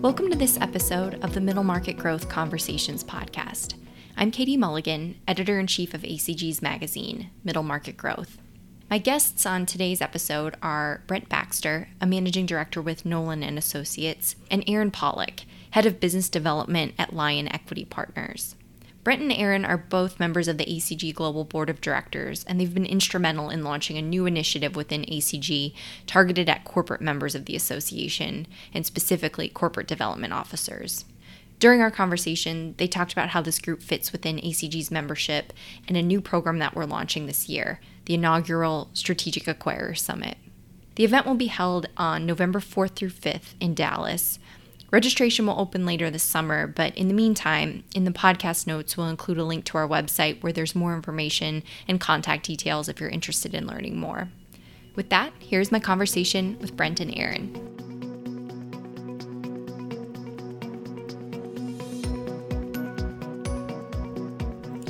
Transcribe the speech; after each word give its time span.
Welcome 0.00 0.30
to 0.30 0.38
this 0.38 0.56
episode 0.60 1.22
of 1.24 1.34
the 1.34 1.40
Middle 1.40 1.64
Market 1.64 1.98
Growth 1.98 2.28
Conversations 2.28 3.02
podcast. 3.02 3.74
I'm 4.16 4.30
Katie 4.30 4.56
Mulligan, 4.56 5.20
editor 5.26 5.58
in 5.58 5.66
chief 5.66 5.92
of 5.92 6.02
ACG's 6.02 6.62
magazine, 6.62 7.30
Middle 7.42 7.64
Market 7.64 7.96
Growth. 7.96 8.38
My 8.88 8.98
guests 8.98 9.44
on 9.44 9.66
today's 9.66 10.00
episode 10.00 10.54
are 10.62 11.02
Brent 11.08 11.28
Baxter, 11.28 11.88
a 12.00 12.06
managing 12.06 12.46
director 12.46 12.80
with 12.80 13.04
Nolan 13.04 13.42
and 13.42 13.58
Associates, 13.58 14.36
and 14.52 14.62
Aaron 14.68 14.92
Pollock, 14.92 15.40
head 15.72 15.84
of 15.84 15.98
business 15.98 16.28
development 16.28 16.94
at 16.96 17.12
Lion 17.12 17.52
Equity 17.52 17.84
Partners. 17.84 18.54
Brent 19.08 19.22
and 19.22 19.32
Aaron 19.32 19.64
are 19.64 19.78
both 19.78 20.20
members 20.20 20.48
of 20.48 20.58
the 20.58 20.66
ACG 20.66 21.14
Global 21.14 21.42
Board 21.42 21.70
of 21.70 21.80
Directors, 21.80 22.44
and 22.44 22.60
they've 22.60 22.74
been 22.74 22.84
instrumental 22.84 23.48
in 23.48 23.64
launching 23.64 23.96
a 23.96 24.02
new 24.02 24.26
initiative 24.26 24.76
within 24.76 25.06
ACG 25.06 25.72
targeted 26.06 26.46
at 26.46 26.64
corporate 26.64 27.00
members 27.00 27.34
of 27.34 27.46
the 27.46 27.56
association, 27.56 28.46
and 28.74 28.84
specifically 28.84 29.48
corporate 29.48 29.86
development 29.86 30.34
officers. 30.34 31.06
During 31.58 31.80
our 31.80 31.90
conversation, 31.90 32.74
they 32.76 32.86
talked 32.86 33.14
about 33.14 33.30
how 33.30 33.40
this 33.40 33.58
group 33.58 33.82
fits 33.82 34.12
within 34.12 34.36
ACG's 34.36 34.90
membership 34.90 35.54
and 35.86 35.96
a 35.96 36.02
new 36.02 36.20
program 36.20 36.58
that 36.58 36.76
we're 36.76 36.84
launching 36.84 37.24
this 37.24 37.48
year, 37.48 37.80
the 38.04 38.12
inaugural 38.12 38.90
Strategic 38.92 39.44
Acquirer 39.44 39.96
Summit. 39.96 40.36
The 40.96 41.04
event 41.04 41.24
will 41.24 41.34
be 41.34 41.46
held 41.46 41.88
on 41.96 42.26
November 42.26 42.60
4th 42.60 42.94
through 42.94 43.08
5th 43.08 43.54
in 43.58 43.72
Dallas. 43.72 44.38
Registration 44.90 45.46
will 45.46 45.60
open 45.60 45.84
later 45.84 46.10
this 46.10 46.22
summer, 46.22 46.66
but 46.66 46.96
in 46.96 47.08
the 47.08 47.14
meantime, 47.14 47.84
in 47.94 48.04
the 48.04 48.10
podcast 48.10 48.66
notes, 48.66 48.96
we'll 48.96 49.08
include 49.08 49.36
a 49.36 49.44
link 49.44 49.66
to 49.66 49.76
our 49.76 49.86
website 49.86 50.42
where 50.42 50.52
there's 50.52 50.74
more 50.74 50.94
information 50.94 51.62
and 51.86 52.00
contact 52.00 52.46
details 52.46 52.88
if 52.88 52.98
you're 52.98 53.10
interested 53.10 53.52
in 53.52 53.66
learning 53.66 53.98
more. 53.98 54.30
With 54.94 55.10
that, 55.10 55.34
here's 55.38 55.70
my 55.70 55.78
conversation 55.78 56.58
with 56.58 56.74
Brent 56.74 57.00
and 57.00 57.14
Aaron. 57.18 57.52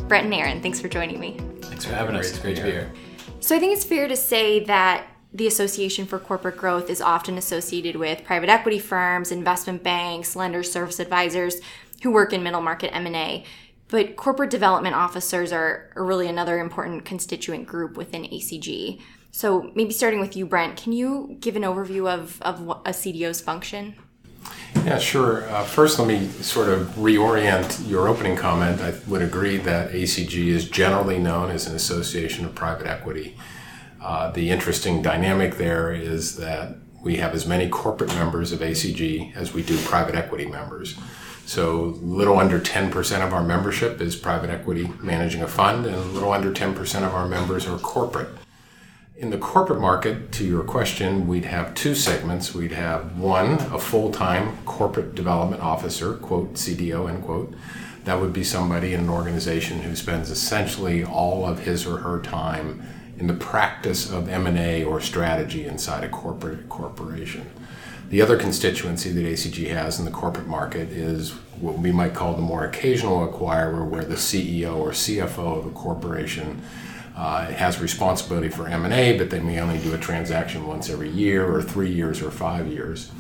Brent 0.07 0.27
and 0.27 0.35
Aaron, 0.35 0.63
thanks 0.63 0.81
for 0.81 0.89
joining 0.89 1.19
me. 1.19 1.37
Thanks 1.63 1.85
for 1.85 1.95
having 1.95 2.15
us. 2.15 2.31
It's 2.31 2.39
great 2.39 2.57
to 2.59 2.63
be 2.63 2.71
here. 2.71 2.93
So 3.41 3.57
I 3.57 3.59
think 3.59 3.75
it's 3.75 3.85
fair 3.85 4.07
to 4.07 4.17
say 4.17 4.65
that 4.65 5.09
the 5.33 5.47
Association 5.47 6.07
for 6.07 6.19
Corporate 6.19 6.57
Growth 6.57 6.89
is 6.89 7.01
often 7.01 7.37
associated 7.37 7.97
with 7.97 8.25
private 8.25 8.49
equity 8.49 8.79
firms, 8.79 9.31
investment 9.31 9.83
banks, 9.83 10.35
lenders, 10.35 10.73
service 10.73 11.01
advisors 11.01 11.57
who 12.03 12.11
work 12.11 12.33
in 12.33 12.43
middle 12.43 12.61
market 12.61 12.95
M&A. 12.95 13.45
But 13.89 14.17
corporate 14.17 14.51
development 14.51 14.95
officers 14.95 15.53
are, 15.53 15.91
really 15.97 16.29
another 16.29 16.59
important 16.61 17.05
constituent 17.05 17.67
group 17.67 17.97
within 17.97 18.25
ACG. 18.25 19.01
So 19.31 19.71
maybe 19.75 19.93
starting 19.93 20.21
with 20.21 20.37
you, 20.37 20.47
Brent, 20.47 20.77
can 20.77 20.93
you 20.93 21.37
give 21.41 21.57
an 21.57 21.63
overview 21.63 22.09
of, 22.09 22.41
of 22.43 22.61
a 22.61 22.91
CDO's 22.91 23.41
function? 23.41 23.95
Yeah, 24.85 24.99
sure. 24.99 25.49
Uh, 25.51 25.65
first, 25.65 25.99
let 25.99 26.09
me 26.09 26.29
sort 26.29 26.69
of 26.69 26.87
reorient 26.97 27.89
your 27.89 28.09
opening 28.09 28.37
comment. 28.37 28.81
I 28.81 28.95
would 29.07 29.23
agree 29.23 29.59
that 29.59 29.91
ACG 29.91 30.49
is 30.49 30.69
generally 30.69 31.19
known 31.19 31.51
as 31.51 31.67
an 31.67 31.75
association 31.75 32.45
of 32.47 32.55
private 32.55 32.87
equity 32.87 33.37
uh, 34.01 34.31
the 34.31 34.51
interesting 34.51 35.03
dynamic 35.03 35.57
there 35.57 35.93
is 35.93 36.37
that 36.37 36.77
we 37.03 37.17
have 37.17 37.35
as 37.35 37.47
many 37.47 37.69
corporate 37.69 38.11
members 38.11 38.53
of 38.53 38.61
ACG 38.61 39.35
as 39.35 39.53
we 39.53 39.63
do 39.63 39.79
private 39.83 40.15
equity 40.15 40.47
members. 40.47 40.97
So, 41.47 41.97
little 42.03 42.39
under 42.39 42.61
10% 42.61 43.27
of 43.27 43.33
our 43.33 43.43
membership 43.43 44.03
is 44.03 44.17
private 44.17 44.51
equity 44.51 44.91
managing 45.01 45.43
a 45.43 45.49
fund, 45.49 45.87
and 45.87 45.95
a 45.95 46.01
little 46.01 46.33
under 46.33 46.53
10% 46.53 47.07
of 47.07 47.15
our 47.15 47.27
members 47.27 47.67
are 47.67 47.79
corporate. 47.79 48.29
In 49.17 49.31
the 49.31 49.39
corporate 49.39 49.81
market, 49.81 50.31
to 50.33 50.45
your 50.45 50.63
question, 50.63 51.27
we'd 51.27 51.47
have 51.47 51.75
two 51.75 51.95
segments. 51.95 52.55
We'd 52.55 52.73
have 52.73 53.19
one, 53.19 53.55
a 53.73 53.79
full 53.79 54.13
time 54.13 54.59
corporate 54.65 55.15
development 55.15 55.63
officer, 55.63 56.15
quote, 56.15 56.55
CDO, 56.55 57.09
end 57.09 57.25
quote. 57.25 57.55
That 58.05 58.21
would 58.21 58.33
be 58.33 58.45
somebody 58.45 58.95
in 58.95 59.01
an 59.01 59.09
organization 59.09 59.81
who 59.81 59.97
spends 59.97 60.31
essentially 60.31 61.03
all 61.03 61.45
of 61.47 61.61
his 61.61 61.87
or 61.87 61.97
her 61.97 62.21
time 62.21 62.83
in 63.19 63.27
the 63.27 63.35
practice 63.35 64.11
of 64.11 64.29
M&A 64.29 64.85
or 64.85 65.01
strategy 65.01 65.67
inside 65.67 66.05
a 66.05 66.09
corporate 66.09 66.69
corporation. 66.69 67.51
The 68.11 68.23
other 68.23 68.39
constituency 68.39 69.11
that 69.11 69.21
ACG 69.21 69.69
has 69.69 69.99
in 69.99 70.05
the 70.05 70.11
corporate 70.11 70.47
market 70.47 70.89
is 70.91 71.33
what 71.61 71.79
we 71.79 71.93
might 71.93 72.15
call 72.15 72.35
the 72.35 72.43
more 72.43 72.65
occasional 72.65 73.27
acquirer, 73.27 73.87
where 73.87 74.05
the 74.05 74.15
CEO 74.15 74.77
or 74.77 74.91
CFO 74.91 75.59
of 75.59 75.67
a 75.67 75.71
corporation 75.71 76.63
uh, 77.17 77.47
has 77.47 77.81
responsibility 77.81 78.49
for 78.49 78.69
M&A, 78.69 79.19
but 79.19 79.29
they 79.29 79.41
may 79.41 79.61
only 79.61 79.79
do 79.79 79.93
a 79.93 79.99
transaction 79.99 80.67
once 80.67 80.89
every 80.89 81.11
year, 81.11 81.53
or 81.53 81.61
three 81.61 81.91
years, 81.91 82.23
or 82.23 82.31
five 82.31 82.69
years. 82.69 83.11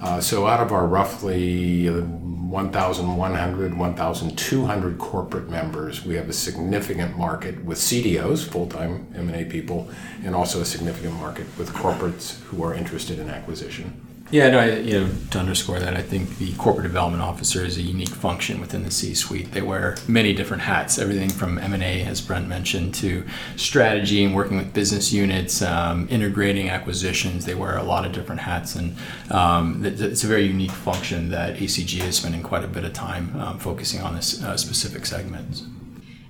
Uh, 0.00 0.20
so, 0.20 0.46
out 0.46 0.60
of 0.60 0.72
our 0.72 0.86
roughly 0.86 1.88
1,100, 1.88 3.76
1,200 3.76 4.98
corporate 4.98 5.50
members. 5.50 6.04
We 6.04 6.14
have 6.14 6.28
a 6.28 6.32
significant 6.32 7.16
market 7.16 7.64
with 7.64 7.78
CDOs, 7.78 8.48
full-time 8.48 9.08
M&A 9.14 9.44
people, 9.44 9.90
and 10.24 10.34
also 10.34 10.60
a 10.60 10.64
significant 10.64 11.14
market 11.14 11.46
with 11.58 11.70
corporates 11.70 12.40
who 12.44 12.62
are 12.62 12.74
interested 12.74 13.18
in 13.18 13.28
acquisition. 13.28 14.00
Yeah, 14.28 14.50
no, 14.50 14.58
I, 14.58 14.78
you 14.78 15.00
know, 15.00 15.08
to 15.30 15.38
underscore 15.38 15.78
that, 15.78 15.94
I 15.94 16.02
think 16.02 16.38
the 16.38 16.52
corporate 16.54 16.82
development 16.82 17.22
officer 17.22 17.64
is 17.64 17.76
a 17.78 17.82
unique 17.82 18.08
function 18.08 18.60
within 18.60 18.82
the 18.82 18.90
C-suite. 18.90 19.52
They 19.52 19.62
wear 19.62 19.96
many 20.08 20.32
different 20.32 20.64
hats, 20.64 20.98
everything 20.98 21.28
from 21.28 21.58
M&A, 21.58 22.02
as 22.02 22.20
Brent 22.20 22.48
mentioned, 22.48 22.92
to 22.96 23.24
strategy 23.54 24.24
and 24.24 24.34
working 24.34 24.56
with 24.56 24.74
business 24.74 25.12
units, 25.12 25.62
um, 25.62 26.08
integrating 26.10 26.68
acquisitions. 26.68 27.44
They 27.44 27.54
wear 27.54 27.76
a 27.76 27.84
lot 27.84 28.04
of 28.04 28.10
different 28.10 28.40
hats, 28.40 28.74
and 28.74 28.96
um, 29.30 29.84
it's 29.84 30.24
a 30.24 30.26
very 30.26 30.46
unique 30.46 30.72
function 30.72 31.30
that 31.30 31.56
ACG 31.58 32.02
is 32.02 32.16
spending 32.16 32.42
quite 32.42 32.64
a 32.64 32.68
bit 32.68 32.84
of 32.84 32.92
time 32.92 33.38
um, 33.40 33.58
focusing 33.60 34.00
on 34.00 34.16
this 34.16 34.42
uh, 34.42 34.56
specific 34.56 35.06
segment. 35.06 35.62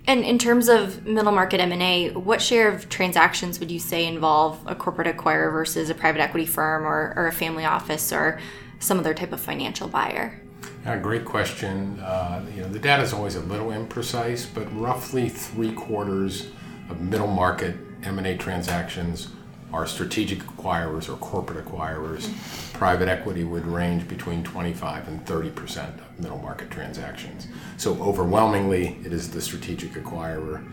And 0.06 0.24
in 0.24 0.38
terms 0.38 0.68
of 0.68 1.04
middle 1.04 1.32
market 1.32 1.60
M&A, 1.60 2.10
what 2.10 2.40
share 2.40 2.70
of 2.70 2.88
transactions 2.88 3.58
would 3.58 3.70
you 3.70 3.80
say 3.80 4.06
involve 4.06 4.60
a 4.66 4.74
corporate 4.74 5.08
acquirer 5.08 5.50
versus 5.50 5.90
a 5.90 5.94
private 5.94 6.20
equity 6.20 6.46
firm 6.46 6.84
or, 6.84 7.12
or 7.16 7.26
a 7.26 7.32
family 7.32 7.64
office 7.64 8.12
or 8.12 8.38
some 8.78 9.00
other 9.00 9.14
type 9.14 9.32
of 9.32 9.40
financial 9.40 9.88
buyer? 9.88 10.40
Yeah, 10.84 10.96
great 10.98 11.24
question. 11.24 11.98
Uh, 11.98 12.44
you 12.54 12.60
know, 12.60 12.68
the 12.68 12.78
data 12.78 13.02
is 13.02 13.12
always 13.12 13.34
a 13.34 13.40
little 13.40 13.68
imprecise, 13.68 14.46
but 14.52 14.64
roughly 14.78 15.28
three 15.28 15.72
quarters 15.72 16.50
of 16.88 17.00
middle 17.00 17.26
market 17.26 17.76
M&A 18.04 18.36
transactions 18.36 19.30
are 19.72 19.86
strategic 19.86 20.40
acquirers 20.40 21.08
or 21.08 21.16
corporate 21.16 21.64
acquirers. 21.64 22.32
Private 22.72 23.08
equity 23.08 23.44
would 23.44 23.66
range 23.66 24.06
between 24.08 24.42
25 24.44 25.08
and 25.08 25.26
30 25.26 25.50
percent 25.50 26.00
of 26.00 26.20
middle 26.20 26.38
market 26.38 26.70
transactions. 26.70 27.48
So 27.76 27.94
overwhelmingly, 28.00 28.98
it 29.04 29.12
is 29.12 29.30
the 29.30 29.40
strategic 29.40 29.92
acquirer. 29.92 30.64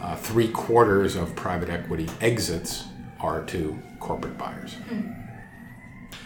Uh, 0.00 0.16
three 0.16 0.48
quarters 0.48 1.16
of 1.16 1.34
private 1.36 1.70
equity 1.70 2.08
exits 2.20 2.84
are 3.20 3.42
to 3.44 3.78
corporate 4.00 4.36
buyers. 4.36 4.76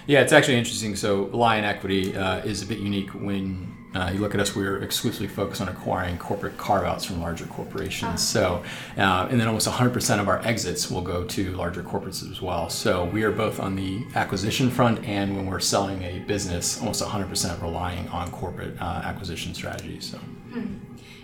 Yeah, 0.06 0.22
it's 0.22 0.32
actually 0.32 0.56
interesting. 0.56 0.97
So 0.97 1.24
Lion 1.32 1.64
Equity 1.64 2.16
uh, 2.16 2.38
is 2.38 2.62
a 2.62 2.66
bit 2.66 2.78
unique 2.78 3.10
when 3.10 3.78
uh, 3.94 4.10
you 4.12 4.21
look 4.21 4.34
at 4.34 4.41
us, 4.41 4.54
we're 4.54 4.78
exclusively 4.78 5.28
focused 5.28 5.60
on 5.60 5.69
acquiring 5.69 6.19
corporate 6.19 6.56
carve 6.59 6.84
outs 6.84 7.04
from 7.04 7.21
larger 7.21 7.47
corporations. 7.47 8.12
Ah. 8.12 8.16
So, 8.16 8.62
uh, 8.97 9.28
and 9.31 9.41
then 9.41 9.49
almost 9.49 9.66
100% 9.66 10.21
of 10.21 10.28
our 10.28 10.41
exits 10.47 10.91
will 10.91 11.00
go 11.00 11.25
to 11.25 11.53
larger 11.53 11.82
corporates 11.82 12.28
as 12.31 12.43
well. 12.43 12.69
So, 12.69 13.06
we 13.06 13.22
are 13.22 13.32
both 13.32 13.60
on 13.60 13.77
the 13.77 14.04
acquisition 14.15 14.71
front 14.71 15.04
and 15.04 15.37
when 15.37 15.47
we're 15.47 15.60
selling 15.60 16.03
a 16.03 16.19
business, 16.21 16.78
almost 16.81 17.03
100% 17.03 17.62
relying 17.62 18.09
on 18.09 18.31
corporate 18.31 18.81
uh, 18.81 19.03
acquisition 19.04 19.54
strategies. 19.54 20.10
So. 20.10 20.19
Hmm. 20.19 20.75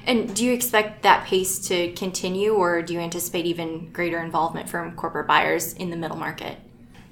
And 0.07 0.35
do 0.35 0.45
you 0.45 0.53
expect 0.53 1.03
that 1.03 1.27
pace 1.27 1.59
to 1.69 1.93
continue, 1.93 2.53
or 2.55 2.83
do 2.83 2.93
you 2.93 3.01
anticipate 3.01 3.47
even 3.47 3.91
greater 3.91 4.23
involvement 4.23 4.69
from 4.69 4.95
corporate 4.97 5.27
buyers 5.27 5.73
in 5.73 5.89
the 5.89 5.97
middle 5.97 6.19
market? 6.19 6.59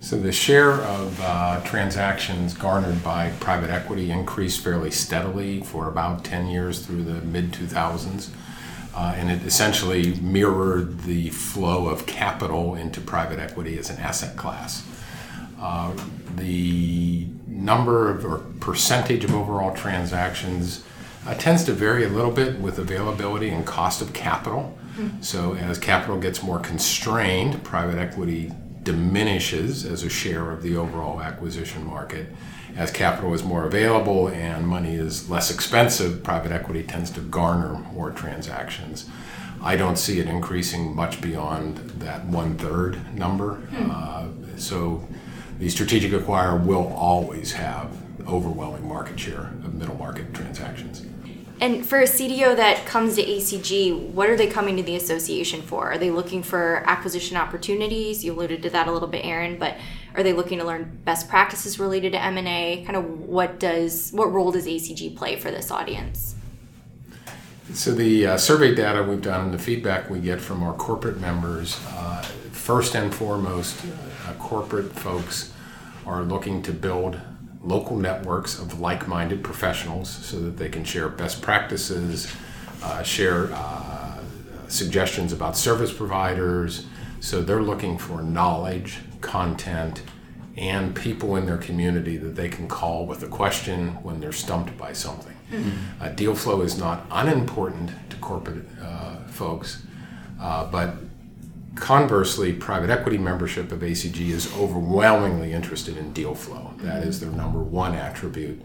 So 0.03 0.19
the 0.19 0.33
share 0.33 0.73
of 0.73 1.21
uh, 1.23 1.61
transactions 1.63 2.55
garnered 2.55 3.05
by 3.05 3.31
private 3.39 3.71
equity 3.71 4.11
increased 4.11 4.61
fairly 4.61 4.91
steadily 4.91 5.61
for 5.61 5.89
about 5.89 6.25
10 6.25 6.49
years 6.49 6.85
through 6.85 7.05
the 7.05 7.23
mid 7.23 7.53
2000s. 7.53 8.31
Uh, 8.95 9.15
and 9.17 9.31
it 9.31 9.47
essentially 9.47 10.17
mirrored 10.17 11.03
the 11.03 11.31
flow 11.31 11.87
of 11.87 12.05
capital 12.07 12.75
into 12.75 13.01
private 13.01 13.39
equity 13.39 13.79
as 13.79 13.91
an 13.91 13.99
asset 14.01 14.37
class. 14.37 14.85
Uh, 15.61 15.95
the 16.35 17.29
number 17.47 18.11
of, 18.11 18.25
or 18.25 18.39
percentage 18.59 19.23
of 19.23 19.33
overall 19.33 19.73
transactions 19.73 20.85
uh, 21.29 21.35
tends 21.35 21.63
to 21.63 21.73
vary 21.73 22.05
a 22.05 22.09
little 22.09 22.33
bit 22.33 22.59
with 22.59 22.81
availability 22.81 23.51
and 23.51 23.65
cost 23.65 24.03
of 24.03 24.13
capital. 24.13 24.77
Mm-hmm. 24.97 25.23
So, 25.23 25.55
as 25.55 25.79
capital 25.79 26.19
gets 26.19 26.43
more 26.43 26.59
constrained, 26.59 27.63
private 27.63 27.99
equity 27.99 28.53
diminishes 28.83 29.85
as 29.85 30.03
a 30.03 30.09
share 30.09 30.51
of 30.51 30.63
the 30.63 30.77
overall 30.77 31.21
acquisition 31.21 31.87
market. 31.87 32.27
As 32.77 32.91
capital 32.91 33.35
is 33.35 33.45
more 33.45 33.65
available 33.65 34.29
and 34.29 34.67
money 34.67 34.95
is 34.95 35.29
less 35.29 35.51
expensive, 35.51 36.23
private 36.23 36.53
equity 36.53 36.83
tends 36.83 37.11
to 37.13 37.21
garner 37.21 37.75
more 37.93 38.11
transactions. 38.11 39.09
I 39.63 39.77
don't 39.77 39.97
see 39.97 40.19
it 40.19 40.27
increasing 40.27 40.95
much 40.97 41.21
beyond 41.21 41.77
that 42.01 42.25
one 42.27 42.57
third 42.57 43.15
number. 43.15 43.57
Hmm. 43.57 43.91
Uh, 43.91 44.59
so 44.59 45.07
the 45.59 45.69
strategic 45.69 46.13
acquirer 46.13 46.65
will 46.65 46.93
always 46.95 47.53
have 47.53 47.97
overwhelming 48.27 48.87
market 48.87 49.19
share 49.19 49.53
of 49.65 49.75
middle 49.75 49.97
market 49.97 50.33
transactions. 50.35 51.05
And 51.63 51.87
for 51.87 52.01
a 52.01 52.07
CDO 52.07 52.57
that 52.57 52.87
comes 52.87 53.15
to 53.15 53.25
ACG, 53.25 54.09
what 54.11 54.29
are 54.29 54.37
they 54.37 54.49
coming 54.49 54.77
to 54.79 54.83
the 54.83 54.97
association 54.97 55.63
for? 55.63 55.93
Are 55.93 55.97
they 55.97 56.11
looking 56.11 56.43
for 56.43 56.83
acquisition 56.89 57.37
opportunities? 57.37 58.25
You 58.25 58.33
alluded 58.33 58.65
to 58.65 58.71
that 58.71 58.89
a 58.89 58.91
little 58.91 59.07
bit, 59.07 59.25
Aaron, 59.25 59.61
but 59.61 59.77
are 60.17 60.25
they 60.25 60.33
looking 60.33 60.59
to 60.59 60.65
learn 60.65 60.99
best 61.05 61.29
practices 61.29 61.79
related 61.79 62.15
to 62.15 62.21
M&A? 62.21 62.83
Kind 62.85 62.97
of 62.97 63.21
what 63.21 63.61
does 63.61 64.11
what 64.11 64.33
role 64.33 64.51
does 64.51 64.67
ACG 64.67 65.17
play 65.17 65.37
for 65.37 65.53
this 65.53 65.71
audience? 65.71 66.35
So 67.75 67.93
the 67.93 68.27
uh, 68.27 68.39
survey 68.39 68.75
data 68.75 69.05
we've 69.05 69.23
done 69.23 69.45
and 69.45 69.55
the 69.55 69.59
feedback 69.61 70.11
we 70.11 70.19
get 70.19 70.41
from 70.41 70.65
our 70.65 70.75
corporate 70.75 71.21
members, 71.21 71.79
uh, 71.91 72.23
first 72.51 72.97
and 72.97 73.15
foremost, 73.15 73.81
uh, 74.27 74.33
corporate 74.41 74.91
folks 74.95 75.53
are 76.07 76.25
looking 76.25 76.61
to 76.65 76.73
build 76.73 77.21
local 77.65 77.97
networks 77.97 78.59
of 78.59 78.81
like-minded 78.81 79.43
professionals 79.45 80.11
so 80.11 80.41
that 80.41 80.57
they 80.57 80.69
can 80.69 80.85
share 80.85 81.09
best 81.09 81.41
practices, 81.43 82.35
uh, 82.83 83.03
share 83.03 83.53
uh, 83.53 84.19
suggestions 84.69 85.33
about 85.33 85.57
service 85.57 85.93
providers. 85.93 86.87
So 87.21 87.43
they're 87.43 87.63
looking 87.63 87.99
for 87.99 88.23
knowledge, 88.23 88.99
content, 89.21 90.03
and 90.57 90.95
people 90.95 91.37
in 91.37 91.47
their 91.47 91.59
community 91.59 92.17
that 92.17 92.35
they 92.35 92.49
can 92.49 92.69
call 92.69 93.07
with 93.07 93.23
a 93.23 93.29
question 93.29 94.03
when 94.03 94.21
they're 94.21 94.33
stumped 94.33 94.77
by 94.77 94.93
something. 94.93 95.37
Mm-hmm. 95.51 96.03
Uh, 96.03 96.09
deal 96.09 96.35
flow 96.35 96.63
is 96.63 96.79
not 96.79 97.07
unimportant 97.11 97.91
to 98.11 98.17
corporate 98.17 98.65
uh, 98.83 99.17
folks, 99.29 99.85
uh, 100.41 100.65
but 100.71 100.95
conversely, 101.75 102.53
private 102.53 102.91
equity 102.91 103.19
membership 103.19 103.73
of 103.73 103.81
ACG 103.81 104.29
is 104.29 104.53
overwhelmingly 104.57 105.53
interested 105.53 105.97
in 105.97 106.13
deal 106.13 106.35
flow. 106.35 106.75
That 106.79 107.03
is 107.03 107.21
their 107.21 107.31
number 107.31 107.61
one 107.61 107.95
attribute. 107.95 108.63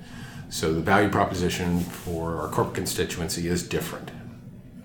So 0.49 0.73
the 0.73 0.81
value 0.81 1.09
proposition 1.09 1.81
for 1.81 2.37
our 2.37 2.47
corporate 2.49 2.75
constituency 2.75 3.47
is 3.47 3.67
different. 3.67 4.11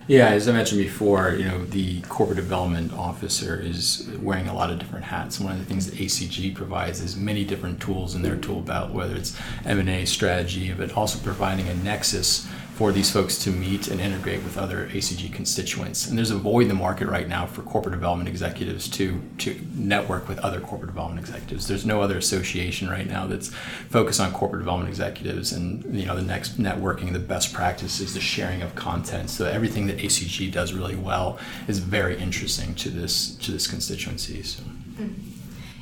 Yeah, 0.09 0.31
as 0.31 0.49
I 0.49 0.53
mentioned 0.53 0.81
before, 0.83 1.37
you 1.39 1.45
know, 1.45 1.65
the 1.65 2.01
corporate 2.03 2.37
development 2.37 2.93
officer 2.93 3.61
is 3.61 4.11
wearing 4.21 4.49
a 4.49 4.55
lot 4.55 4.71
of 4.71 4.81
different 4.81 5.05
hats. 5.05 5.39
One 5.39 5.53
of 5.53 5.59
the 5.61 5.65
things 5.65 5.89
that 5.89 5.95
ACG 5.95 6.57
provides 6.57 7.01
is 7.01 7.17
many 7.17 7.45
different 7.45 7.81
tools 7.81 8.17
in 8.17 8.23
their 8.23 8.37
tool 8.37 8.63
belt, 8.63 8.91
whether 8.91 9.15
it's 9.15 9.39
M&A 9.65 10.05
strategy, 10.05 10.73
but 10.73 10.93
also 10.97 11.23
providing 11.23 11.69
a 11.69 11.75
nexus 11.77 12.49
for 12.75 12.91
these 12.91 13.11
folks 13.11 13.37
to 13.39 13.51
meet 13.51 13.89
and 13.89 14.01
integrate 14.01 14.43
with 14.43 14.57
other 14.57 14.89
ACG 14.89 15.33
constituents. 15.33 16.09
And 16.09 16.17
there's 16.17 16.31
a 16.31 16.37
void 16.37 16.63
in 16.63 16.69
the 16.69 16.75
market 16.75 17.07
right 17.07 17.29
now 17.29 17.45
for 17.45 17.63
corporate 17.63 17.95
development 17.95 18.29
executives 18.29 18.89
to 18.91 19.23
to 19.39 19.61
network 19.75 20.27
with 20.29 20.39
other 20.39 20.59
corporate 20.61 20.89
development 20.89 21.21
executives. 21.21 21.69
There's 21.69 21.85
no 21.85 22.01
other 22.01 22.17
association 22.17 22.89
right 22.89 23.07
now 23.07 23.27
that's 23.27 23.49
focused 23.91 24.21
on 24.21 24.33
corporate 24.33 24.63
development 24.63 24.89
executives 24.89 25.53
and 25.53 25.95
you 25.95 26.07
know 26.07 26.17
the 26.17 26.23
next 26.23 26.59
networking, 26.59 27.13
the 27.13 27.19
best 27.19 27.53
practices, 27.53 28.15
the 28.15 28.21
sharing 28.21 28.63
of 28.63 28.75
content. 28.75 29.29
So 29.29 29.45
everything 29.47 29.87
that 29.89 29.99
ACG 29.99 30.51
does 30.51 30.73
really 30.73 30.97
well 30.97 31.39
is 31.69 31.79
very 31.79 32.19
interesting 32.19 32.75
to 32.77 32.89
this 32.89 33.35
to 33.37 33.53
this 33.53 33.67
constituency. 33.67 34.43
So. 34.43 34.63
Mm-hmm. 34.63 35.32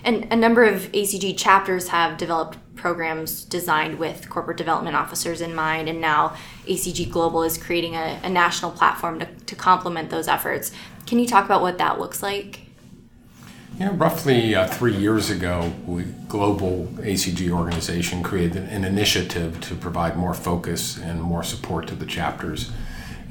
And 0.05 0.33
a 0.33 0.37
number 0.37 0.65
of 0.65 0.91
ACG 0.93 1.37
chapters 1.37 1.89
have 1.89 2.17
developed 2.17 2.59
programs 2.75 3.45
designed 3.45 3.99
with 3.99 4.31
corporate 4.31 4.57
development 4.57 4.97
officers 4.97 5.41
in 5.41 5.55
mind, 5.55 5.89
and 5.89 6.01
now 6.01 6.35
ACG 6.67 7.11
Global 7.11 7.43
is 7.43 7.59
creating 7.59 7.95
a, 7.95 8.19
a 8.23 8.29
national 8.29 8.71
platform 8.71 9.19
to, 9.21 9.27
to 9.27 9.55
complement 9.55 10.11
those 10.11 10.29
efforts. 10.29 10.73
Can 11.07 11.19
you 11.19 11.27
talk 11.27 11.45
about 11.45 11.61
what 11.61 11.79
that 11.79 11.99
looks 11.99 12.23
like? 12.23 12.61
Yeah, 13.79 13.91
roughly 13.95 14.55
uh, 14.55 14.67
three 14.67 14.95
years 14.95 15.31
ago, 15.31 15.73
we 15.87 16.05
global 16.29 16.87
ACG 16.99 17.51
organization 17.51 18.23
created 18.23 18.65
an 18.65 18.85
initiative 18.85 19.61
to 19.63 19.75
provide 19.75 20.17
more 20.17 20.35
focus 20.35 20.99
and 20.99 21.23
more 21.23 21.43
support 21.43 21.87
to 21.89 21.95
the 21.95 22.05
chapters 22.07 22.73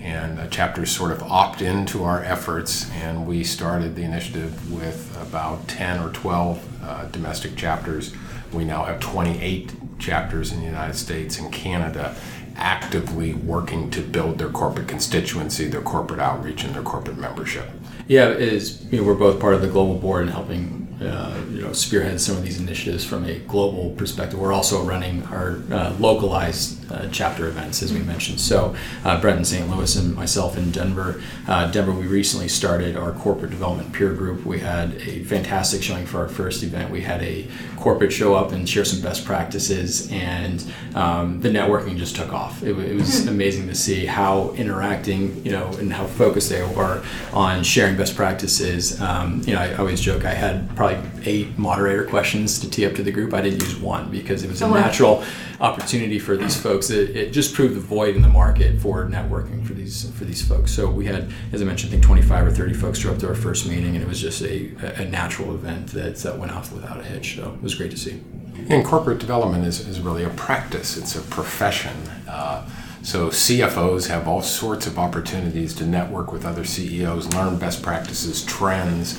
and 0.02 0.40
uh, 0.40 0.48
chapters 0.48 0.92
sort 0.92 1.12
of 1.12 1.22
opt 1.24 1.62
into 1.62 2.04
our 2.04 2.24
efforts 2.24 2.90
and 2.92 3.28
we 3.28 3.44
started 3.44 3.96
the 3.96 4.04
initiative 4.04 4.72
with 4.72 5.18
about 5.22 5.68
10 5.68 6.00
or 6.00 6.10
12 6.12 6.84
uh, 6.84 7.06
domestic 7.06 7.56
chapters 7.56 8.14
we 8.54 8.64
now 8.64 8.84
have 8.84 9.00
28 9.00 10.00
chapters 10.00 10.52
in 10.52 10.60
the 10.60 10.66
united 10.66 10.96
states 10.96 11.38
and 11.38 11.52
canada 11.52 12.16
actively 12.56 13.34
working 13.34 13.90
to 13.90 14.02
build 14.02 14.38
their 14.38 14.50
corporate 14.50 14.88
constituency 14.88 15.68
their 15.68 15.82
corporate 15.82 16.20
outreach 16.20 16.64
and 16.64 16.74
their 16.74 16.84
corporate 16.84 17.18
membership 17.18 17.70
yeah 18.08 18.30
is 18.30 18.86
you 18.92 19.00
know, 19.00 19.04
we're 19.04 19.14
both 19.14 19.40
part 19.40 19.54
of 19.54 19.62
the 19.62 19.68
global 19.68 19.96
board 19.96 20.24
and 20.24 20.32
helping 20.32 20.80
uh, 21.02 21.42
you 21.50 21.62
know, 21.62 21.72
spearhead 21.72 22.20
some 22.20 22.36
of 22.36 22.44
these 22.44 22.60
initiatives 22.60 23.06
from 23.06 23.24
a 23.24 23.40
global 23.40 23.92
perspective. 23.92 24.38
We're 24.38 24.52
also 24.52 24.84
running 24.84 25.24
our 25.28 25.62
uh, 25.72 25.96
localized 25.98 26.79
uh, 26.92 27.08
chapter 27.12 27.48
events, 27.48 27.82
as 27.82 27.94
we 27.94 28.00
mentioned. 28.00 28.40
So, 28.40 28.76
uh, 29.06 29.20
Brent 29.22 29.40
in 29.40 29.46
St. 29.46 29.70
Louis 29.70 29.96
and 29.96 30.16
myself 30.16 30.58
in 30.58 30.72
Denver. 30.72 31.22
Uh, 31.48 31.72
Denver, 31.72 31.92
we 31.92 32.08
recently 32.08 32.48
started 32.48 32.98
our 32.98 33.14
corporate 33.14 33.52
development 33.52 33.94
peer 33.94 34.14
group. 34.14 34.46
We 34.46 34.60
had 34.60 34.96
a 34.96 35.24
fantastic 35.24 35.82
showing 35.82 36.06
for 36.06 36.20
our 36.20 36.28
first 36.28 36.62
event. 36.64 36.92
We 36.92 37.02
had 37.02 37.22
a 37.22 37.48
corporate 37.78 38.12
show 38.12 38.36
up 38.36 38.52
and 38.52 38.68
share 38.68 38.84
some 38.84 39.02
best 39.02 39.24
practices, 39.24 40.12
and 40.12 40.64
um, 40.96 41.40
the 41.40 41.50
networking 41.50 41.98
just 41.98 42.16
took 42.16 42.34
off. 42.34 42.62
It, 42.62 42.78
it 42.78 42.96
was 42.96 43.24
hmm. 43.24 43.30
amazing 43.30 43.68
to 43.68 43.76
see 43.76 44.06
how 44.06 44.52
interacting, 44.52 45.46
you 45.46 45.52
know, 45.52 45.68
and 45.80 45.94
how 45.94 46.06
focused 46.06 46.50
they 46.50 46.62
were 46.62 47.04
on 47.32 47.64
sharing 47.64 47.96
best 47.96 48.16
practices. 48.16 49.00
Um, 49.00 49.42
you 49.46 49.54
know, 49.54 49.62
I 49.62 49.76
always 49.76 50.02
joke 50.02 50.26
I 50.26 50.34
had 50.34 50.76
probably 50.76 50.90
probably 50.90 51.10
eight 51.26 51.58
moderator 51.58 52.06
questions 52.06 52.60
to 52.60 52.70
tee 52.70 52.86
up 52.86 52.96
to 52.96 53.04
the 53.04 53.12
group. 53.12 53.34
I 53.34 53.42
didn't 53.42 53.62
use 53.62 53.76
one 53.78 54.10
because 54.10 54.44
it 54.44 54.50
was 54.50 54.62
a 54.62 54.66
oh, 54.66 54.74
natural 54.74 55.24
opportunity 55.60 56.20
for 56.20 56.38
these 56.38 56.60
folks. 56.60 56.90
It, 56.90 57.16
it, 57.16 57.34
just 57.34 57.54
proved 57.54 57.76
the 57.76 57.80
void 57.80 58.16
in 58.16 58.22
the 58.22 58.30
market 58.30 58.80
for 58.80 59.06
networking 59.06 59.66
for 59.66 59.74
these 59.74 60.10
for 60.12 60.26
these 60.26 60.46
folks. 60.46 60.72
So 60.72 60.90
we 60.90 61.06
had, 61.06 61.32
as 61.52 61.62
I 61.62 61.66
mentioned, 61.66 61.90
I 61.90 61.92
think 61.92 62.04
25 62.04 62.48
or 62.48 62.52
30 62.52 62.74
folks 62.74 63.00
show 63.00 63.12
up 63.12 63.20
to 63.20 63.28
our 63.28 63.36
first 63.36 63.68
meeting, 63.68 63.96
and 63.96 64.04
it 64.04 64.08
was 64.08 64.20
just 64.20 64.42
a, 64.42 64.72
a 65.02 65.06
natural 65.06 65.54
event 65.54 65.88
that, 65.88 66.16
that 66.18 66.38
went 66.38 66.52
off 66.52 66.72
without 66.72 67.00
a 67.00 67.04
hitch. 67.04 67.36
So 67.36 67.54
it 67.54 67.62
was 67.62 67.76
great 67.76 67.92
to 67.92 67.98
see. 67.98 68.22
And 68.70 68.86
corporate 68.86 69.20
development 69.20 69.66
is, 69.66 69.88
is 69.88 70.00
really 70.00 70.24
a 70.24 70.30
practice. 70.30 70.98
It's 70.98 71.16
a 71.16 71.22
profession. 71.22 71.96
Uh, 72.28 72.68
so 73.02 73.30
CFOs 73.30 74.08
have 74.10 74.28
all 74.28 74.42
sorts 74.42 74.86
of 74.86 75.00
opportunities 75.00 75.74
to 75.76 75.86
network 75.86 76.34
with 76.34 76.46
other 76.46 76.66
CEOs, 76.66 77.34
learn 77.34 77.58
best 77.58 77.82
practices, 77.82 78.44
trends 78.44 79.18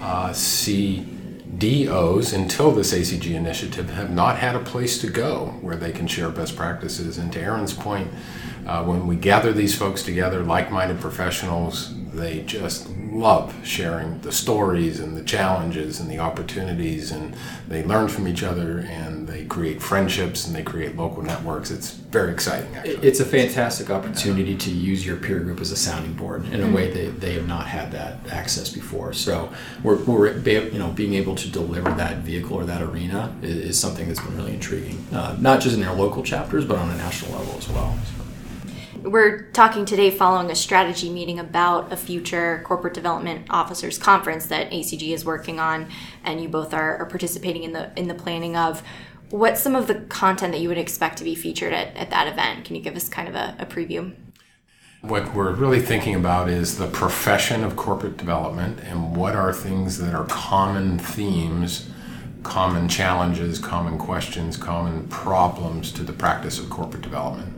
uh, 0.00 0.32
CDOs, 1.58 2.34
until 2.34 2.72
this 2.72 2.92
ACG 2.92 3.34
initiative, 3.34 3.88
have 3.90 4.10
not 4.10 4.38
had 4.38 4.54
a 4.54 4.60
place 4.60 5.00
to 5.00 5.06
go 5.06 5.54
where 5.62 5.76
they 5.76 5.92
can 5.92 6.06
share 6.06 6.28
best 6.28 6.56
practices. 6.56 7.16
And 7.16 7.32
to 7.32 7.40
Aaron's 7.40 7.72
point, 7.72 8.10
uh, 8.66 8.84
when 8.84 9.06
we 9.06 9.16
gather 9.16 9.50
these 9.50 9.74
folks 9.74 10.02
together, 10.02 10.42
like 10.42 10.70
minded 10.70 11.00
professionals, 11.00 11.94
they 12.12 12.42
just 12.42 12.90
love 13.14 13.54
sharing 13.64 14.20
the 14.20 14.32
stories 14.32 15.00
and 15.00 15.16
the 15.16 15.22
challenges 15.22 16.00
and 16.00 16.10
the 16.10 16.18
opportunities 16.18 17.10
and 17.12 17.34
they 17.68 17.82
learn 17.84 18.08
from 18.08 18.26
each 18.26 18.42
other 18.42 18.80
and 18.88 19.28
they 19.28 19.44
create 19.44 19.80
friendships 19.80 20.46
and 20.46 20.54
they 20.54 20.62
create 20.62 20.96
local 20.96 21.22
networks. 21.22 21.70
It's 21.70 21.92
very 21.92 22.32
exciting 22.32 22.74
actually. 22.74 23.06
it's 23.06 23.20
a 23.20 23.24
fantastic 23.24 23.90
opportunity 23.90 24.56
to 24.56 24.70
use 24.70 25.06
your 25.06 25.16
peer 25.16 25.40
group 25.40 25.60
as 25.60 25.70
a 25.70 25.76
sounding 25.76 26.14
board 26.14 26.44
in 26.52 26.62
a 26.62 26.70
way 26.70 26.90
that 26.90 27.20
they 27.20 27.34
have 27.34 27.46
not 27.46 27.66
had 27.66 27.92
that 27.92 28.18
access 28.30 28.68
before. 28.68 29.12
So 29.12 29.52
we're, 29.82 30.02
we're 30.04 30.36
you 30.38 30.78
know 30.78 30.90
being 30.90 31.14
able 31.14 31.34
to 31.36 31.48
deliver 31.48 31.90
that 31.92 32.18
vehicle 32.18 32.56
or 32.56 32.64
that 32.64 32.82
arena 32.82 33.34
is, 33.42 33.78
something 33.78 34.06
that's 34.06 34.20
been 34.20 34.36
really 34.36 34.54
intriguing 34.54 35.04
uh, 35.12 35.36
not 35.40 35.60
just 35.60 35.76
in 35.76 35.82
our 35.82 35.94
local 35.94 36.22
chapters 36.22 36.64
but 36.64 36.78
on 36.78 36.88
a 36.90 36.96
national 36.96 37.36
level 37.36 37.54
as 37.58 37.68
well 37.68 37.98
so 38.04 38.23
we're 39.04 39.42
talking 39.50 39.84
today 39.84 40.10
following 40.10 40.50
a 40.50 40.54
strategy 40.54 41.10
meeting 41.10 41.38
about 41.38 41.92
a 41.92 41.96
future 41.96 42.62
corporate 42.64 42.94
development 42.94 43.46
officers 43.50 43.98
conference 43.98 44.46
that 44.46 44.70
ACG 44.70 45.10
is 45.12 45.24
working 45.24 45.60
on, 45.60 45.88
and 46.24 46.40
you 46.40 46.48
both 46.48 46.72
are, 46.72 46.96
are 46.96 47.06
participating 47.06 47.64
in 47.64 47.72
the 47.72 47.92
in 47.98 48.08
the 48.08 48.14
planning 48.14 48.56
of. 48.56 48.82
What's 49.30 49.60
some 49.60 49.74
of 49.74 49.88
the 49.88 49.96
content 49.96 50.52
that 50.52 50.60
you 50.60 50.68
would 50.68 50.78
expect 50.78 51.18
to 51.18 51.24
be 51.24 51.34
featured 51.34 51.72
at, 51.72 51.96
at 51.96 52.10
that 52.10 52.28
event? 52.28 52.64
Can 52.64 52.76
you 52.76 52.82
give 52.82 52.94
us 52.94 53.08
kind 53.08 53.26
of 53.28 53.34
a, 53.34 53.56
a 53.58 53.66
preview? 53.66 54.14
What 55.00 55.34
we're 55.34 55.52
really 55.52 55.80
thinking 55.80 56.14
about 56.14 56.48
is 56.48 56.78
the 56.78 56.86
profession 56.86 57.64
of 57.64 57.74
corporate 57.74 58.16
development 58.16 58.80
and 58.80 59.16
what 59.16 59.34
are 59.34 59.52
things 59.52 59.98
that 59.98 60.14
are 60.14 60.26
common 60.26 60.98
themes, 60.98 61.90
common 62.42 62.88
challenges, 62.88 63.58
common 63.58 63.98
questions, 63.98 64.56
common 64.56 65.08
problems 65.08 65.90
to 65.92 66.04
the 66.04 66.12
practice 66.12 66.60
of 66.60 66.70
corporate 66.70 67.02
development. 67.02 67.54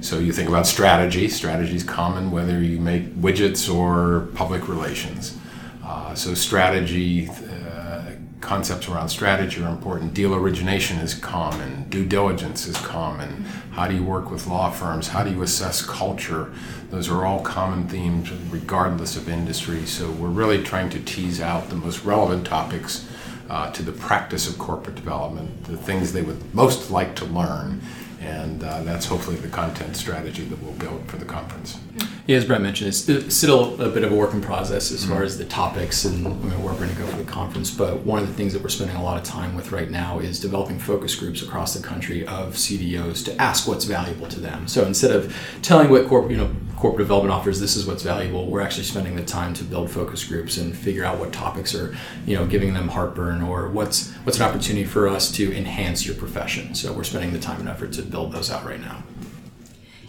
So 0.00 0.20
you 0.20 0.32
think 0.32 0.48
about 0.48 0.66
strategy. 0.66 1.28
Strategy 1.28 1.74
is 1.74 1.82
common 1.82 2.30
whether 2.30 2.62
you 2.62 2.78
make 2.78 3.14
widgets 3.16 3.72
or 3.72 4.28
public 4.34 4.68
relations. 4.68 5.36
Uh, 5.84 6.14
so 6.14 6.34
strategy, 6.34 7.28
uh, 7.28 8.12
concepts 8.40 8.88
around 8.88 9.08
strategy 9.08 9.60
are 9.60 9.68
important. 9.68 10.14
Deal 10.14 10.34
origination 10.34 10.98
is 10.98 11.14
common. 11.14 11.88
Due 11.88 12.04
diligence 12.04 12.66
is 12.66 12.76
common. 12.76 13.44
How 13.72 13.88
do 13.88 13.94
you 13.96 14.04
work 14.04 14.30
with 14.30 14.46
law 14.46 14.70
firms? 14.70 15.08
How 15.08 15.24
do 15.24 15.30
you 15.30 15.42
assess 15.42 15.84
culture? 15.84 16.52
Those 16.90 17.08
are 17.08 17.26
all 17.26 17.40
common 17.40 17.88
themes 17.88 18.30
regardless 18.50 19.16
of 19.16 19.28
industry. 19.28 19.84
So 19.84 20.10
we're 20.12 20.28
really 20.28 20.62
trying 20.62 20.90
to 20.90 21.00
tease 21.00 21.40
out 21.40 21.70
the 21.70 21.76
most 21.76 22.04
relevant 22.04 22.46
topics 22.46 23.08
uh, 23.50 23.72
to 23.72 23.82
the 23.82 23.92
practice 23.92 24.48
of 24.48 24.58
corporate 24.58 24.94
development, 24.94 25.64
the 25.64 25.76
things 25.76 26.12
they 26.12 26.22
would 26.22 26.54
most 26.54 26.90
like 26.90 27.16
to 27.16 27.24
learn. 27.24 27.80
And 28.20 28.64
uh, 28.64 28.82
that's 28.82 29.06
hopefully 29.06 29.36
the 29.36 29.48
content 29.48 29.96
strategy 29.96 30.44
that 30.44 30.60
we'll 30.62 30.72
build 30.72 31.08
for 31.08 31.16
the 31.16 31.24
conference. 31.24 31.78
Yeah, 32.26 32.36
as 32.36 32.44
Brett 32.44 32.60
mentioned, 32.60 32.88
it's 32.88 33.34
still 33.34 33.80
a 33.80 33.88
bit 33.88 34.04
of 34.04 34.12
a 34.12 34.14
work 34.14 34.34
in 34.34 34.42
process 34.42 34.92
as 34.92 35.04
far 35.06 35.22
as 35.22 35.38
the 35.38 35.46
topics 35.46 36.04
and 36.04 36.26
where 36.42 36.58
we're 36.58 36.74
going 36.78 36.90
to 36.90 36.96
go 36.96 37.06
for 37.06 37.16
the 37.16 37.24
conference. 37.24 37.70
But 37.70 38.00
one 38.00 38.18
of 38.18 38.28
the 38.28 38.34
things 38.34 38.52
that 38.52 38.62
we're 38.62 38.68
spending 38.68 38.96
a 38.96 39.02
lot 39.02 39.16
of 39.16 39.24
time 39.24 39.56
with 39.56 39.72
right 39.72 39.90
now 39.90 40.18
is 40.18 40.38
developing 40.38 40.78
focus 40.78 41.14
groups 41.14 41.42
across 41.42 41.72
the 41.72 41.82
country 41.82 42.26
of 42.26 42.54
CDOs 42.54 43.24
to 43.24 43.40
ask 43.40 43.66
what's 43.66 43.86
valuable 43.86 44.26
to 44.28 44.40
them. 44.40 44.68
So 44.68 44.84
instead 44.84 45.10
of 45.10 45.34
telling 45.62 45.88
what 45.88 46.06
corporate, 46.06 46.32
you 46.32 46.36
know, 46.36 46.54
corporate 46.78 47.06
development 47.06 47.32
offers, 47.32 47.58
this 47.58 47.74
is 47.74 47.86
what's 47.86 48.04
valuable, 48.04 48.46
we're 48.46 48.60
actually 48.60 48.84
spending 48.84 49.16
the 49.16 49.24
time 49.24 49.52
to 49.52 49.64
build 49.64 49.90
focus 49.90 50.24
groups 50.24 50.58
and 50.58 50.76
figure 50.76 51.04
out 51.04 51.18
what 51.18 51.32
topics 51.32 51.74
are, 51.74 51.96
you 52.24 52.36
know, 52.36 52.46
giving 52.46 52.72
them 52.72 52.88
heartburn 52.88 53.42
or 53.42 53.68
what's 53.68 54.12
what's 54.22 54.38
an 54.38 54.44
opportunity 54.44 54.84
for 54.84 55.08
us 55.08 55.32
to 55.32 55.52
enhance 55.56 56.06
your 56.06 56.14
profession. 56.14 56.74
So 56.74 56.92
we're 56.92 57.04
spending 57.04 57.32
the 57.32 57.40
time 57.40 57.60
and 57.60 57.68
effort 57.68 57.92
to 57.94 58.02
build 58.02 58.32
those 58.32 58.50
out 58.50 58.64
right 58.64 58.80
now. 58.80 59.02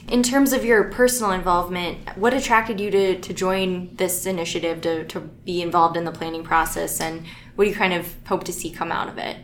In 0.09 0.23
terms 0.23 0.53
of 0.53 0.63
your 0.63 0.85
personal 0.85 1.31
involvement, 1.31 2.17
what 2.17 2.33
attracted 2.33 2.79
you 2.79 2.89
to, 2.91 3.19
to 3.19 3.33
join 3.33 3.95
this 3.95 4.25
initiative, 4.25 4.81
to, 4.81 5.05
to 5.05 5.19
be 5.19 5.61
involved 5.61 5.97
in 5.97 6.03
the 6.03 6.11
planning 6.11 6.43
process, 6.43 6.99
and 6.99 7.25
what 7.55 7.65
do 7.65 7.69
you 7.69 7.75
kind 7.75 7.93
of 7.93 8.15
hope 8.27 8.43
to 8.45 8.53
see 8.53 8.71
come 8.71 8.91
out 8.91 9.07
of 9.07 9.17
it? 9.17 9.37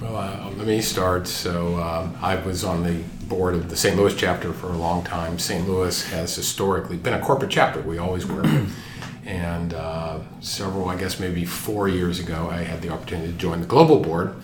Well, 0.00 0.16
uh, 0.16 0.50
let 0.56 0.66
me 0.66 0.80
start. 0.80 1.26
So, 1.26 1.76
um, 1.76 2.16
I 2.22 2.36
was 2.36 2.64
on 2.64 2.82
the 2.82 3.02
board 3.26 3.54
of 3.54 3.68
the 3.68 3.76
St. 3.76 3.96
Louis 3.96 4.14
chapter 4.14 4.52
for 4.52 4.68
a 4.68 4.76
long 4.76 5.04
time. 5.04 5.38
St. 5.38 5.68
Louis 5.68 6.02
has 6.10 6.34
historically 6.34 6.96
been 6.96 7.14
a 7.14 7.20
corporate 7.20 7.50
chapter, 7.50 7.80
we 7.82 7.98
always 7.98 8.26
were. 8.26 8.44
and 9.26 9.74
uh, 9.74 10.20
several, 10.40 10.88
I 10.88 10.96
guess 10.96 11.20
maybe 11.20 11.44
four 11.44 11.88
years 11.88 12.18
ago, 12.18 12.48
I 12.50 12.62
had 12.62 12.80
the 12.80 12.88
opportunity 12.88 13.30
to 13.30 13.38
join 13.38 13.60
the 13.60 13.66
global 13.66 14.00
board 14.00 14.34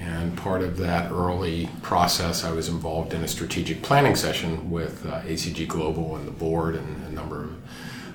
and 0.00 0.36
part 0.36 0.62
of 0.62 0.78
that 0.78 1.12
early 1.12 1.68
process, 1.82 2.42
I 2.42 2.52
was 2.52 2.68
involved 2.68 3.12
in 3.12 3.22
a 3.22 3.28
strategic 3.28 3.82
planning 3.82 4.16
session 4.16 4.70
with 4.70 5.04
uh, 5.04 5.20
ACG 5.22 5.68
Global 5.68 6.16
and 6.16 6.26
the 6.26 6.32
board 6.32 6.74
and 6.74 7.06
a 7.06 7.12
number 7.12 7.44
of 7.44 7.50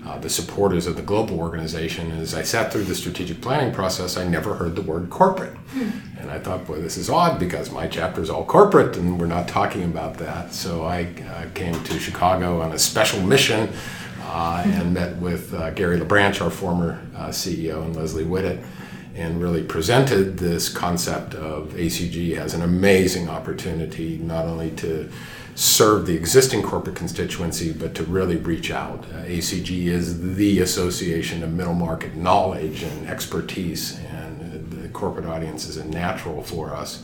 uh, 0.05 0.19
the 0.19 0.29
supporters 0.29 0.85
of 0.87 0.95
the 0.95 1.01
global 1.01 1.39
organization. 1.39 2.11
And 2.11 2.21
as 2.21 2.35
I 2.35 2.43
sat 2.43 2.71
through 2.71 2.83
the 2.83 2.95
strategic 2.95 3.41
planning 3.41 3.73
process, 3.73 4.17
I 4.17 4.27
never 4.27 4.53
heard 4.53 4.75
the 4.75 4.81
word 4.81 5.09
corporate. 5.09 5.53
Hmm. 5.53 5.89
And 6.19 6.29
I 6.29 6.39
thought, 6.39 6.65
boy, 6.65 6.81
this 6.81 6.97
is 6.97 7.09
odd 7.09 7.39
because 7.39 7.71
my 7.71 7.87
chapter 7.87 8.21
is 8.21 8.29
all 8.29 8.45
corporate 8.45 8.97
and 8.97 9.19
we're 9.19 9.25
not 9.25 9.47
talking 9.47 9.83
about 9.83 10.17
that. 10.17 10.53
So 10.53 10.83
I 10.83 11.07
uh, 11.29 11.45
came 11.53 11.81
to 11.83 11.99
Chicago 11.99 12.61
on 12.61 12.71
a 12.73 12.79
special 12.79 13.21
mission 13.21 13.69
uh, 14.21 14.63
and 14.65 14.93
met 14.93 15.15
with 15.17 15.53
uh, 15.53 15.71
Gary 15.71 15.99
LaBranche, 15.99 16.41
our 16.41 16.49
former 16.49 17.01
uh, 17.15 17.29
CEO, 17.29 17.83
and 17.83 17.95
Leslie 17.95 18.25
Whitted 18.25 18.63
and 19.15 19.41
really 19.41 19.63
presented 19.63 20.37
this 20.37 20.67
concept 20.67 21.33
of 21.35 21.69
ACG 21.69 22.35
as 22.35 22.53
an 22.53 22.61
amazing 22.61 23.29
opportunity 23.29 24.17
not 24.17 24.45
only 24.45 24.71
to 24.71 25.09
serve 25.55 26.05
the 26.05 26.15
existing 26.15 26.61
corporate 26.61 26.97
constituency 26.97 27.71
but 27.71 27.95
to 27.95 28.03
really 28.03 28.35
reach 28.35 28.71
out. 28.71 29.05
Uh, 29.13 29.23
ACG 29.23 29.85
is 29.85 30.35
the 30.35 30.59
association 30.59 31.41
of 31.43 31.51
middle 31.51 31.73
market 31.73 32.15
knowledge 32.15 32.83
and 32.83 33.07
expertise, 33.07 33.97
and 33.99 34.69
the 34.69 34.89
corporate 34.89 35.25
audience 35.25 35.67
is 35.67 35.77
a 35.77 35.85
natural 35.85 36.43
for 36.43 36.73
us. 36.73 37.03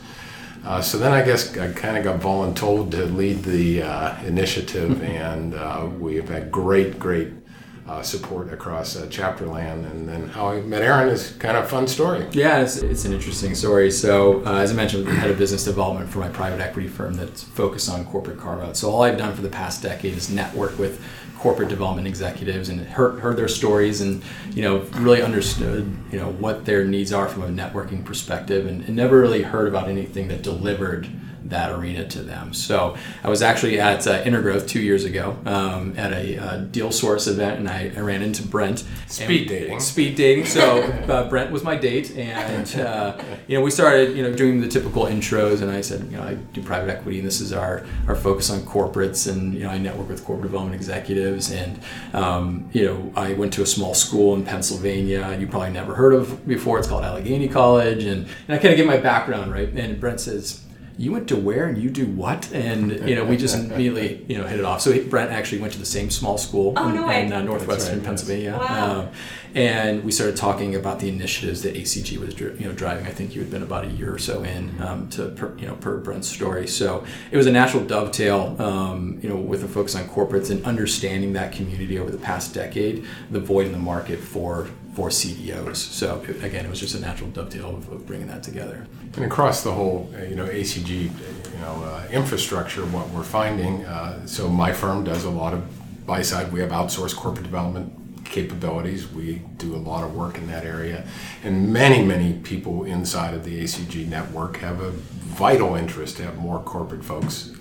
Uh, 0.66 0.82
so 0.82 0.98
then 1.00 1.12
I 1.12 1.24
guess 1.24 1.58
I 1.58 1.72
kind 1.72 1.98
of 1.98 2.04
got 2.04 2.20
voluntold 2.20 2.92
to 2.92 3.06
lead 3.06 3.44
the 3.44 3.82
uh, 3.82 4.22
initiative, 4.24 5.02
and 5.02 5.56
uh, 5.56 5.88
we've 5.98 6.30
had 6.30 6.52
great, 6.52 7.00
great 7.00 7.41
uh, 7.88 8.02
support 8.02 8.54
across 8.54 8.96
uh, 8.96 9.08
chapter 9.10 9.46
land. 9.48 9.86
And 9.86 10.08
then 10.08 10.28
how 10.30 10.50
I 10.50 10.62
met 10.62 10.82
Aaron 10.82 11.10
is 11.10 11.32
kind 11.40 11.58
of 11.58 11.66
a 11.66 11.68
fun 11.68 11.88
story. 11.88 12.26
Yeah, 12.32 12.62
it's, 12.62 12.78
it's 12.78 13.06
an 13.06 13.14
interesting 13.14 13.56
story. 13.56 13.92
So, 13.92 14.46
uh, 14.46 14.60
as 14.60 14.72
I 14.72 14.76
mentioned, 14.76 15.08
I'm 15.08 15.16
head 15.16 15.32
of 15.32 15.38
business 15.38 15.64
development 15.64 16.10
for 16.10 16.20
my 16.20 16.30
private 16.30 16.62
equity 16.62 16.88
firm 16.88 17.16
that's 17.16 17.44
focused 17.44 17.90
on 17.90 18.06
corporate 18.06 18.40
carve 18.40 18.62
out. 18.62 18.78
So, 18.78 18.90
all 18.90 19.04
I've 19.04 19.18
done 19.18 19.34
for 19.34 19.42
the 19.42 19.50
past 19.50 19.82
decade 19.82 20.14
is 20.14 20.30
network 20.30 20.78
with 20.78 21.04
corporate 21.42 21.70
development 21.70 22.08
executives 22.08 22.70
and 22.70 22.80
heard, 22.82 23.20
heard 23.20 23.36
their 23.36 23.48
stories 23.48 24.00
and 24.00 24.22
you 24.52 24.62
know 24.62 24.78
really 25.00 25.24
understood 25.24 25.92
you 26.12 26.20
know 26.20 26.32
what 26.34 26.66
their 26.66 26.86
needs 26.86 27.12
are 27.12 27.28
from 27.28 27.42
a 27.42 27.48
networking 27.48 28.06
perspective 28.06 28.68
and, 28.68 28.84
and 28.84 28.96
never 28.96 29.20
really 29.20 29.42
heard 29.42 29.68
about 29.68 29.90
anything 29.90 30.28
that 30.28 30.44
delivered 30.44 31.10
that 31.46 31.72
arena 31.72 32.08
to 32.08 32.22
them. 32.22 32.54
So 32.54 32.96
I 33.24 33.30
was 33.30 33.42
actually 33.42 33.80
at 33.80 34.08
uh, 34.08 34.24
InterGrowth 34.24 34.68
two 34.68 34.82
years 34.82 35.04
ago 35.04 35.38
um, 35.46 35.94
at 35.98 36.14
a 36.14 36.38
uh, 36.38 36.66
DealSource 36.66 37.28
event, 37.28 37.60
and 37.60 37.70
I, 37.70 37.92
I 37.96 38.00
ran 38.00 38.22
into 38.22 38.44
Brent. 38.48 38.86
Speed 39.08 39.50
dating. 39.50 39.80
Speed 39.80 40.16
dating. 40.16 40.46
So 40.46 40.82
uh, 40.82 41.28
Brent 41.30 41.52
was 41.52 41.64
my 41.64 41.76
date, 41.76 42.16
and 42.16 42.76
uh, 42.76 43.18
you 43.48 43.58
know 43.58 43.64
we 43.64 43.72
started 43.72 44.16
you 44.16 44.24
know 44.24 44.34
doing 44.34 44.62
the 44.62 44.68
typical 44.68 45.04
intros, 45.04 45.62
and 45.62 45.70
I 45.70 45.82
said 45.82 46.04
you 46.06 46.18
know 46.18 46.24
I 46.24 46.36
do 46.36 46.62
private 46.62 46.90
equity, 46.90 47.20
and 47.20 47.28
this 47.28 47.42
is 47.42 47.52
our 47.52 47.86
our 48.08 48.16
focus 48.16 48.50
on 48.50 48.62
corporates, 48.62 49.30
and 49.30 49.54
you 49.54 49.62
know 49.62 49.70
I 49.70 49.78
network 49.78 50.08
with 50.08 50.24
corporate 50.24 50.52
development 50.52 50.76
executives, 50.76 51.52
and 51.52 51.80
um, 52.14 52.70
you 52.72 52.86
know 52.86 53.12
I 53.16 53.34
went 53.34 53.52
to 53.54 53.64
a 53.64 53.68
small 53.68 53.94
school 53.94 54.34
in 54.36 54.46
Pennsylvania 54.46 55.22
you 55.42 55.48
probably 55.48 55.72
never 55.72 55.96
heard 55.96 56.14
of 56.14 56.48
before. 56.48 56.80
It's 56.80 56.88
called 56.88 57.04
Allegheny 57.04 57.48
College, 57.48 58.04
and 58.04 58.28
and 58.48 58.56
I 58.56 58.58
kind 58.58 58.70
of 58.70 58.78
give 58.78 58.86
my 58.86 58.98
background 58.98 59.52
right, 59.52 59.70
and 59.70 60.00
Brent 60.00 60.22
says 60.22 60.64
you 60.98 61.12
went 61.12 61.28
to 61.30 61.36
where 61.36 61.68
and 61.68 61.78
you 61.78 61.90
do 61.90 62.06
what? 62.06 62.52
And 62.54 63.08
you 63.08 63.16
know, 63.16 63.26
we 63.26 63.38
just 63.38 63.56
immediately 63.60 64.26
you 64.28 64.38
know 64.38 64.48
hit 64.48 64.60
it 64.60 64.66
off. 64.66 64.82
So 64.82 65.04
Brent 65.06 65.32
actually 65.32 65.62
went 65.62 65.74
to 65.74 65.80
the 65.80 65.86
same 65.86 66.10
small 66.10 66.38
school 66.38 66.74
oh, 66.78 66.92
no 66.92 67.10
in, 67.10 67.28
in 67.28 67.34
uh, 67.34 67.42
northwestern 67.42 67.98
right, 67.98 68.06
Pennsylvania. 68.06 68.58
Yes. 68.60 68.70
Wow. 68.70 69.00
Um, 69.02 69.10
and 69.54 70.04
we 70.06 70.12
started 70.12 70.38
talking 70.38 70.76
about 70.76 71.00
the 71.00 71.10
initiatives 71.10 71.62
that 71.64 71.76
ACG 71.76 72.18
was 72.18 72.40
you 72.40 72.68
know 72.68 72.72
driving. 72.74 73.06
I 73.06 73.12
think 73.12 73.36
you 73.36 73.42
had 73.42 73.52
been 73.52 73.64
about 73.64 73.86
a 73.86 73.90
year 73.90 74.14
or 74.14 74.20
so 74.20 74.44
in 74.44 74.82
um, 74.82 75.10
to 75.10 75.30
per, 75.30 75.58
you 75.58 75.68
know 75.68 75.76
per 75.76 75.98
Brent's 75.98 76.28
story. 76.28 76.68
So 76.68 77.04
it 77.32 77.38
was 77.38 77.48
a 77.48 77.52
natural 77.52 77.84
dovetail, 77.84 78.56
um, 78.60 79.20
you 79.22 79.30
know, 79.30 79.36
with 79.36 79.64
a 79.64 79.68
focus 79.68 79.96
on 79.96 80.08
corporates 80.08 80.52
and 80.52 80.64
understanding 80.66 81.34
that 81.34 81.52
community 81.52 82.00
over 82.00 82.12
the 82.12 82.18
past 82.18 82.54
decade, 82.54 83.06
the 83.30 83.40
void 83.40 83.66
in 83.66 83.74
the 83.74 83.80
market 83.80 84.20
for 84.20 84.70
for 84.94 85.10
CDOs. 85.10 85.78
So 85.78 86.22
again, 86.42 86.66
it 86.66 86.70
was 86.70 86.80
just 86.80 86.96
a 86.96 87.00
natural 87.00 87.30
dovetail 87.30 87.76
of, 87.76 87.90
of 87.92 88.06
bringing 88.06 88.28
that 88.28 88.44
together. 88.44 88.88
And 89.16 89.26
across 89.26 89.64
the 89.64 89.72
whole, 89.72 90.14
uh, 90.16 90.24
you 90.24 90.36
know, 90.36 90.46
ACG, 90.46 90.90
you 90.90 91.60
know, 91.60 91.84
uh, 91.84 92.08
infrastructure, 92.12 92.86
what 92.88 93.10
we're 93.10 93.24
finding. 93.24 93.86
Uh, 93.86 94.26
so 94.26 94.50
my 94.50 94.74
firm 94.74 95.04
does 95.04 95.24
a 95.24 95.30
lot 95.30 95.54
of 95.54 96.06
buy 96.06 96.22
side. 96.22 96.52
We 96.52 96.60
have 96.60 96.72
outsourced 96.72 97.16
corporate 97.16 97.46
development 97.46 97.94
capabilities. 98.26 99.12
We 99.12 99.42
do 99.58 99.76
a 99.76 99.78
lot 99.78 100.04
of 100.04 100.16
work 100.16 100.38
in 100.38 100.48
that 100.48 100.66
area, 100.66 101.06
and 101.44 101.72
many, 101.72 102.04
many 102.04 102.34
people 102.34 102.86
inside 102.86 103.34
of 103.34 103.44
the 103.44 103.62
ACG 103.64 104.08
network 104.08 104.58
have 104.58 104.82
a 104.82 104.92
vital 104.92 105.76
interest 105.76 106.18
to 106.18 106.24
have 106.24 106.38
more 106.38 106.62
corporate 106.62 107.04
folks 107.04 107.52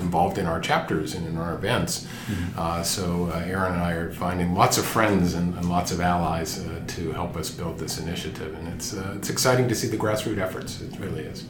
involved 0.00 0.38
in 0.38 0.46
our 0.46 0.60
chapters 0.60 1.14
and 1.14 1.26
in 1.26 1.36
our 1.36 1.54
events. 1.54 2.06
Mm-hmm. 2.26 2.58
Uh, 2.58 2.82
so 2.82 3.30
uh, 3.32 3.44
Aaron 3.46 3.74
and 3.74 3.82
I 3.82 3.92
are 3.92 4.12
finding 4.12 4.54
lots 4.54 4.78
of 4.78 4.84
friends 4.84 5.34
and, 5.34 5.54
and 5.56 5.68
lots 5.68 5.92
of 5.92 6.00
allies 6.00 6.64
uh, 6.64 6.82
to 6.86 7.12
help 7.12 7.36
us 7.36 7.50
build 7.50 7.78
this 7.78 7.98
initiative, 7.98 8.54
and 8.54 8.68
it's 8.68 8.94
uh, 8.94 9.14
it's 9.16 9.30
exciting 9.30 9.68
to 9.68 9.74
see 9.74 9.88
the 9.88 9.96
grassroots 9.96 10.38
efforts. 10.38 10.80
It 10.80 10.98
really 10.98 11.22
is. 11.22 11.44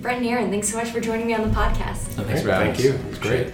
Brent 0.00 0.18
and 0.18 0.26
Aaron, 0.26 0.50
thanks 0.50 0.68
so 0.68 0.78
much 0.78 0.90
for 0.90 1.00
joining 1.00 1.26
me 1.26 1.34
on 1.34 1.42
the 1.42 1.54
podcast. 1.54 2.18
Oh, 2.18 2.24
thanks 2.24 2.42
for 2.42 2.50
having 2.50 2.72
me. 2.72 2.74
Thank 2.74 2.78
us. 2.78 2.84
you. 2.84 2.92
It 2.92 3.06
was 3.08 3.18
great. 3.18 3.52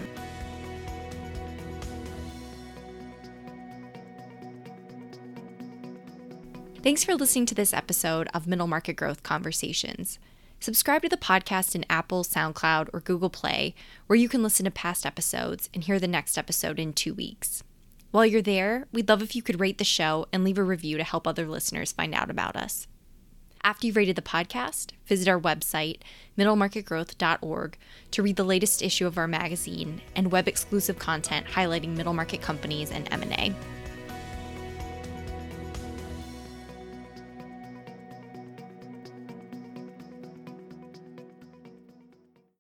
Thanks 6.83 7.03
for 7.03 7.17
listening 7.17 7.47
to 7.47 7.55
this 7.57 7.75
episode 7.75 8.29
of 8.33 8.47
Middle 8.47 8.69
Market 8.69 8.95
Growth 8.95 9.25
Conversations. 9.25 10.21
Subscribe 10.61 11.03
to 11.03 11.09
the 11.09 11.17
podcast 11.17 11.75
in 11.75 11.85
Apple, 11.89 12.25
SoundCloud, 12.25 12.89
or 12.93 13.01
Google 13.01 13.31
Play, 13.31 13.75
where 14.07 14.19
you 14.19 14.29
can 14.29 14.43
listen 14.43 14.65
to 14.65 14.71
past 14.71 15.07
episodes 15.07 15.69
and 15.75 15.85
hear 15.85 15.99
the 15.99 16.09
next 16.09 16.39
episode 16.39 16.79
in 16.81 16.93
two 16.93 17.15
weeks. 17.15 17.63
While 18.11 18.27
you're 18.27 18.43
there, 18.43 18.87
we'd 18.93 19.09
love 19.09 19.23
if 19.23 19.37
you 19.37 19.43
could 19.43 19.61
rate 19.61 19.79
the 19.79 19.85
show 19.85 20.27
and 20.33 20.43
leave 20.43 20.59
a 20.59 20.65
review 20.65 20.97
to 20.97 21.05
help 21.05 21.27
other 21.27 21.47
listeners 21.47 21.93
find 21.93 22.15
out 22.15 22.31
about 22.31 22.57
us. 22.57 22.87
After 23.63 23.87
you've 23.87 23.97
rated 23.97 24.17
the 24.17 24.23
podcast, 24.23 24.93
visit 25.07 25.29
our 25.29 25.41
website, 25.41 25.99
middlemarketgrowth.org, 26.39 27.77
to 28.13 28.23
read 28.23 28.37
the 28.37 28.45
latest 28.45 28.81
issue 28.81 29.07
of 29.07 29.19
our 29.19 29.27
magazine 29.27 30.01
and 30.15 30.33
web 30.33 30.49
exclusive 30.49 30.99
content 30.99 31.47
highlighting 31.47 31.97
middle 31.97 32.15
market 32.15 32.41
companies 32.41 32.91
and 32.91 33.13
M&A. 33.13 33.55